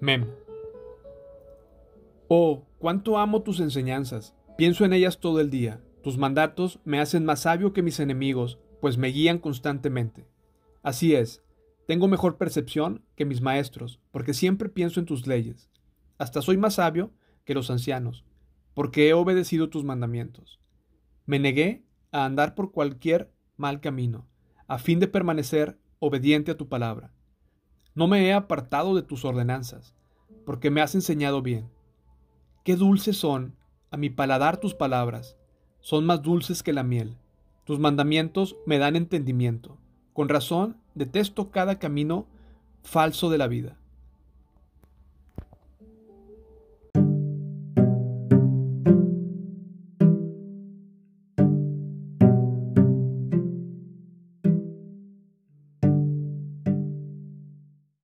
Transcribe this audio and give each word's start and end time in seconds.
Mem. 0.00 0.26
Oh, 2.28 2.66
cuánto 2.78 3.18
amo 3.18 3.42
tus 3.42 3.60
enseñanzas. 3.60 4.34
Pienso 4.58 4.84
en 4.84 4.92
ellas 4.92 5.20
todo 5.20 5.40
el 5.40 5.50
día. 5.50 5.80
Tus 6.02 6.18
mandatos 6.18 6.80
me 6.84 7.00
hacen 7.00 7.24
más 7.24 7.40
sabio 7.40 7.72
que 7.72 7.82
mis 7.82 7.98
enemigos, 7.98 8.58
pues 8.80 8.98
me 8.98 9.08
guían 9.08 9.38
constantemente. 9.38 10.28
Así 10.82 11.14
es, 11.14 11.42
tengo 11.86 12.08
mejor 12.08 12.36
percepción 12.36 13.04
que 13.16 13.24
mis 13.24 13.40
maestros, 13.40 14.00
porque 14.10 14.34
siempre 14.34 14.68
pienso 14.68 15.00
en 15.00 15.06
tus 15.06 15.26
leyes. 15.26 15.70
Hasta 16.18 16.42
soy 16.42 16.56
más 16.56 16.74
sabio 16.74 17.12
que 17.44 17.54
los 17.54 17.70
ancianos, 17.70 18.24
porque 18.74 19.08
he 19.08 19.14
obedecido 19.14 19.70
tus 19.70 19.84
mandamientos. 19.84 20.60
Me 21.24 21.38
negué 21.38 21.84
a 22.12 22.24
andar 22.24 22.54
por 22.54 22.72
cualquier 22.72 23.32
mal 23.56 23.80
camino, 23.80 24.28
a 24.68 24.78
fin 24.78 25.00
de 25.00 25.08
permanecer 25.08 25.78
obediente 25.98 26.50
a 26.50 26.56
tu 26.56 26.68
palabra. 26.68 27.12
No 27.96 28.06
me 28.08 28.26
he 28.26 28.34
apartado 28.34 28.94
de 28.94 29.02
tus 29.02 29.24
ordenanzas, 29.24 29.94
porque 30.44 30.70
me 30.70 30.82
has 30.82 30.94
enseñado 30.94 31.40
bien. 31.40 31.70
Qué 32.62 32.76
dulces 32.76 33.16
son 33.16 33.56
a 33.90 33.96
mi 33.96 34.10
paladar 34.10 34.58
tus 34.58 34.74
palabras, 34.74 35.38
son 35.80 36.04
más 36.04 36.20
dulces 36.20 36.62
que 36.62 36.74
la 36.74 36.82
miel. 36.82 37.16
Tus 37.64 37.78
mandamientos 37.78 38.54
me 38.66 38.76
dan 38.76 38.96
entendimiento. 38.96 39.78
Con 40.12 40.28
razón 40.28 40.76
detesto 40.94 41.50
cada 41.50 41.78
camino 41.78 42.26
falso 42.82 43.30
de 43.30 43.38
la 43.38 43.48
vida. 43.48 43.78